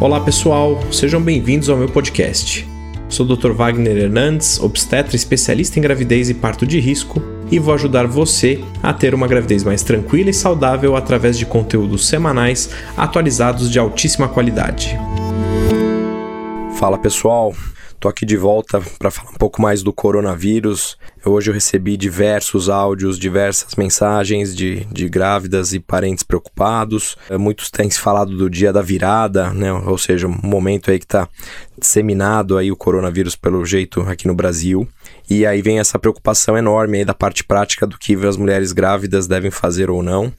[0.00, 2.64] Olá pessoal, sejam bem-vindos ao meu podcast.
[3.08, 3.50] Sou o Dr.
[3.50, 7.20] Wagner Hernandes, obstetra especialista em gravidez e parto de risco,
[7.50, 12.06] e vou ajudar você a ter uma gravidez mais tranquila e saudável através de conteúdos
[12.06, 14.96] semanais atualizados de altíssima qualidade.
[16.78, 17.52] Fala pessoal,
[18.00, 20.96] Tô aqui de volta para falar um pouco mais do coronavírus.
[21.24, 27.16] Hoje eu recebi diversos áudios, diversas mensagens de, de grávidas e parentes preocupados.
[27.28, 29.72] É, muitos têm se falado do dia da virada, né?
[29.72, 31.28] Ou seja, um momento aí que está
[31.76, 34.86] disseminado aí o coronavírus pelo jeito aqui no Brasil.
[35.28, 39.26] E aí vem essa preocupação enorme aí da parte prática do que as mulheres grávidas
[39.26, 40.32] devem fazer ou não.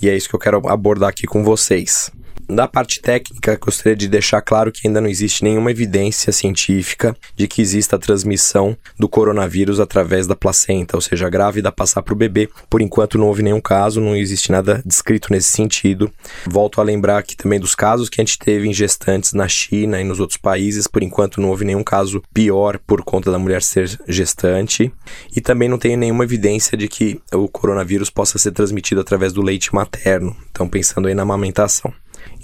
[0.00, 2.12] E é isso que eu quero abordar aqui com vocês.
[2.48, 7.48] Da parte técnica, gostaria de deixar claro que ainda não existe nenhuma evidência científica de
[7.48, 12.12] que exista a transmissão do coronavírus através da placenta, ou seja, a grávida passar para
[12.12, 12.48] o bebê.
[12.68, 16.10] Por enquanto não houve nenhum caso, não existe nada descrito nesse sentido.
[16.46, 20.00] Volto a lembrar que também dos casos que a gente teve em gestantes na China
[20.00, 23.62] e nos outros países, por enquanto não houve nenhum caso pior por conta da mulher
[23.62, 24.92] ser gestante.
[25.34, 29.42] E também não tem nenhuma evidência de que o coronavírus possa ser transmitido através do
[29.42, 30.36] leite materno.
[30.50, 31.92] Então, pensando aí na amamentação.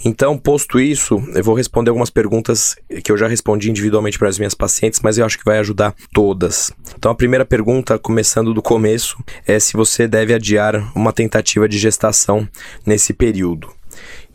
[0.03, 4.37] Então, posto isso, eu vou responder algumas perguntas que eu já respondi individualmente para as
[4.37, 6.71] minhas pacientes, mas eu acho que vai ajudar todas.
[6.95, 11.77] Então, a primeira pergunta, começando do começo, é se você deve adiar uma tentativa de
[11.77, 12.47] gestação
[12.85, 13.69] nesse período.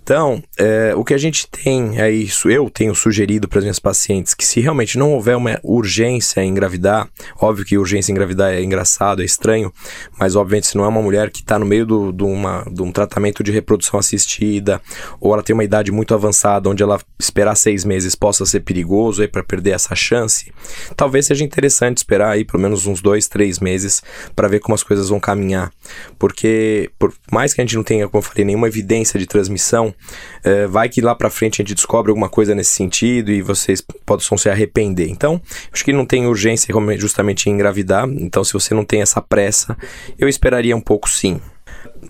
[0.04, 3.78] Então, é, o que a gente tem é isso, eu tenho sugerido para as minhas
[3.78, 7.08] pacientes que se realmente não houver uma urgência em engravidar,
[7.40, 9.72] óbvio que urgência em engravidar é engraçado, é estranho,
[10.18, 12.82] mas obviamente se não é uma mulher que está no meio do, do uma, de
[12.82, 14.78] um tratamento de reprodução assistida,
[15.18, 19.22] ou ela tem uma idade muito avançada, onde ela esperar seis meses possa ser perigoso
[19.22, 20.52] aí para perder essa chance,
[20.94, 24.02] talvez seja interessante esperar aí pelo menos uns dois, três meses
[24.36, 25.72] para ver como as coisas vão caminhar,
[26.18, 29.93] porque por mais que a gente não tenha, como eu falei, nenhuma evidência de transmissão,
[30.42, 33.82] é, vai que lá para frente a gente descobre alguma coisa nesse sentido e vocês
[34.04, 35.08] possam se arrepender.
[35.08, 35.40] Então,
[35.72, 38.08] acho que não tem urgência justamente em engravidar.
[38.08, 39.76] Então, se você não tem essa pressa,
[40.18, 41.40] eu esperaria um pouco sim.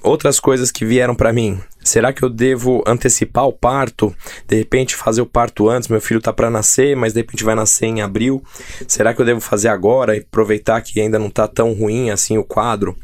[0.03, 1.61] Outras coisas que vieram para mim.
[1.85, 4.15] Será que eu devo antecipar o parto?
[4.49, 7.55] De repente fazer o parto antes, meu filho tá para nascer, mas de repente vai
[7.55, 8.43] nascer em abril.
[8.89, 12.39] Será que eu devo fazer agora e aproveitar que ainda não tá tão ruim assim
[12.39, 12.97] o quadro?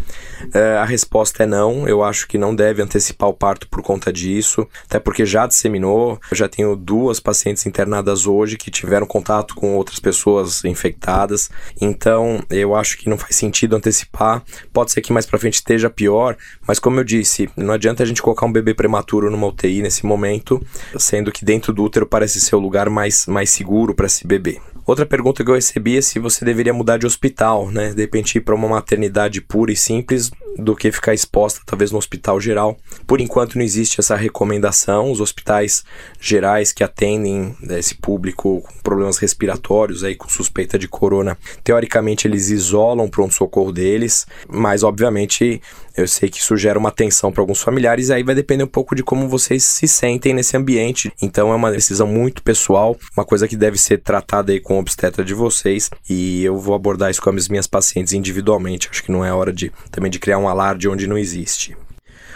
[0.55, 1.87] É, a resposta é não.
[1.87, 6.19] Eu acho que não deve antecipar o parto por conta disso, até porque já disseminou.
[6.31, 11.51] Eu já tenho duas pacientes internadas hoje que tiveram contato com outras pessoas infectadas.
[11.79, 14.43] Então, eu acho que não faz sentido antecipar.
[14.73, 16.35] Pode ser que mais para frente esteja pior,
[16.67, 20.05] mas como eu disse, não adianta a gente colocar um bebê prematuro numa UTI nesse
[20.05, 20.61] momento,
[20.99, 24.59] sendo que dentro do útero parece ser o lugar mais, mais seguro para esse bebê.
[24.87, 27.93] Outra pergunta que eu recebi é se você deveria mudar de hospital, né?
[27.95, 31.99] De repente ir para uma maternidade pura e simples do que ficar exposta talvez no
[31.99, 32.77] hospital geral.
[33.07, 35.11] Por enquanto não existe essa recomendação.
[35.11, 35.85] Os hospitais
[36.21, 42.27] gerais que atendem né, esse público com problemas respiratórios aí com suspeita de corona, teoricamente
[42.27, 45.61] eles isolam o pronto socorro deles, mas obviamente
[45.97, 48.69] eu sei que isso gera uma tensão para alguns familiares e aí vai depender um
[48.69, 51.13] pouco de como vocês se sentem nesse ambiente.
[51.21, 54.81] Então é uma decisão muito pessoal, uma coisa que deve ser tratada aí com o
[54.81, 58.89] obstetra de vocês e eu vou abordar isso com as minhas pacientes individualmente.
[58.91, 61.77] Acho que não é hora de também de criar um alarde onde não existe.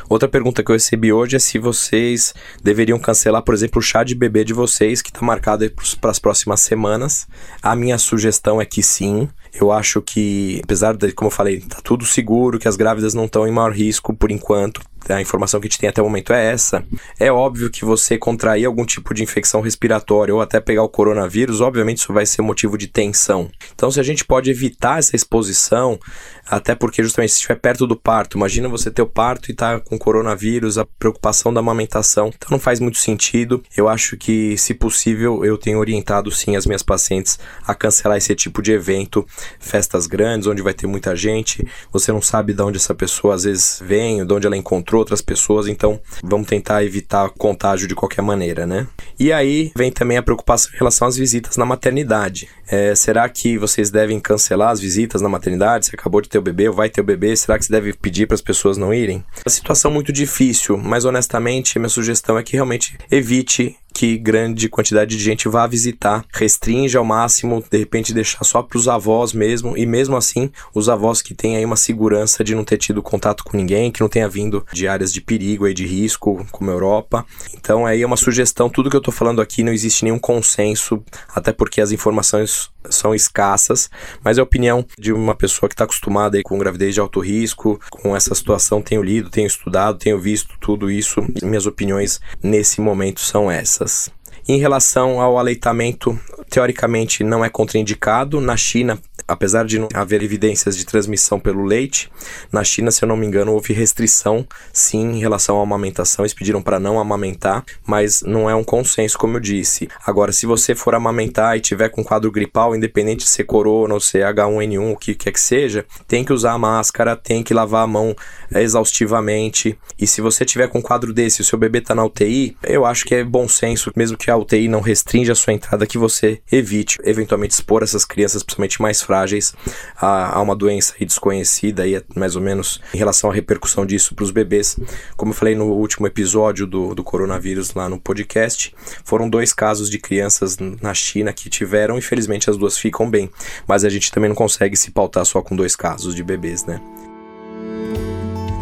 [0.08, 4.04] Outra pergunta que eu recebi hoje é se vocês deveriam cancelar, por exemplo, o chá
[4.04, 5.64] de bebê de vocês, que está marcado
[6.00, 7.26] para as próximas semanas.
[7.62, 9.28] A minha sugestão é que sim.
[9.52, 13.24] Eu acho que, apesar de, como eu falei, tá tudo seguro, que as grávidas não
[13.24, 16.32] estão em maior risco por enquanto, a informação que a gente tem até o momento
[16.32, 16.84] é essa.
[17.18, 21.60] É óbvio que você contrair algum tipo de infecção respiratória ou até pegar o coronavírus,
[21.60, 23.50] obviamente isso vai ser motivo de tensão.
[23.74, 25.98] Então, se a gente pode evitar essa exposição,
[26.46, 29.80] até porque justamente se estiver perto do parto, imagina você ter o parto e tá
[29.80, 33.62] com coronavírus, a preocupação da amamentação, então não faz muito sentido.
[33.76, 38.34] Eu acho que, se possível, eu tenho orientado sim as minhas pacientes a cancelar esse
[38.34, 39.26] tipo de evento,
[39.58, 43.44] festas grandes, onde vai ter muita gente, você não sabe de onde essa pessoa às
[43.44, 48.22] vezes vem, de onde ela encontrou outras pessoas, então vamos tentar evitar contágio de qualquer
[48.22, 48.86] maneira, né?
[49.18, 52.48] E aí vem também a preocupação em relação às visitas na maternidade.
[52.68, 55.86] É, será que vocês devem cancelar as visitas na maternidade?
[55.86, 57.36] Você acabou de ter o bebê ou vai ter o bebê?
[57.36, 59.24] Será que você deve pedir para as pessoas não irem?
[59.44, 65.16] A situação muito difícil, mas honestamente, minha sugestão é que realmente evite que grande quantidade
[65.16, 69.78] de gente vá visitar, restringe ao máximo, de repente deixar só para os avós mesmo,
[69.78, 73.44] e mesmo assim, os avós que têm aí uma segurança de não ter tido contato
[73.44, 76.74] com ninguém, que não tenha vindo de áreas de perigo e de risco, como a
[76.74, 77.24] Europa.
[77.56, 81.00] Então aí é uma sugestão, tudo que eu estou falando aqui não existe nenhum consenso,
[81.32, 83.90] até porque as informações são escassas,
[84.22, 87.20] mas é a opinião de uma pessoa que está acostumada aí com gravidez de alto
[87.20, 92.80] risco, com essa situação, tenho lido, tenho estudado, tenho visto tudo isso, minhas opiniões nesse
[92.80, 94.10] momento são essas.
[94.46, 96.18] Em relação ao aleitamento,
[96.50, 98.42] teoricamente não é contraindicado.
[98.42, 102.10] Na China, apesar de não haver evidências de transmissão pelo leite,
[102.52, 106.24] na China, se eu não me engano, houve restrição sim em relação à amamentação.
[106.24, 109.88] Eles pediram para não amamentar, mas não é um consenso, como eu disse.
[110.06, 114.00] Agora, se você for amamentar e tiver com quadro gripal, independente de ser corona ou
[114.00, 117.84] ser H1N1, o que quer que seja, tem que usar a máscara, tem que lavar
[117.84, 118.14] a mão
[118.54, 119.78] exaustivamente.
[119.98, 123.04] E se você tiver com quadro desse, o seu bebê está na UTI, eu acho
[123.04, 126.40] que é bom senso, mesmo que a UTI não restrinja a sua entrada, que você
[126.50, 129.54] evite eventualmente expor essas crianças, principalmente mais frágeis,
[129.96, 134.24] a, a uma doença desconhecida e mais ou menos em relação à repercussão disso para
[134.24, 134.76] os bebês.
[135.16, 138.74] Como eu falei no último episódio do, do coronavírus lá no podcast,
[139.04, 143.30] foram dois casos de crianças na China que tiveram, infelizmente as duas ficam bem,
[143.68, 146.80] mas a gente também não consegue se pautar só com dois casos de bebês, né?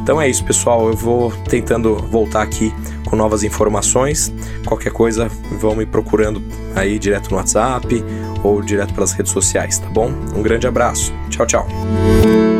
[0.03, 0.89] Então é isso, pessoal.
[0.89, 2.75] Eu vou tentando voltar aqui
[3.09, 4.35] com novas informações.
[4.67, 5.29] Qualquer coisa,
[5.61, 6.43] vão me procurando
[6.75, 8.05] aí direto no WhatsApp
[8.43, 10.09] ou direto pelas redes sociais, tá bom?
[10.35, 11.13] Um grande abraço.
[11.31, 12.52] Tchau, tchau.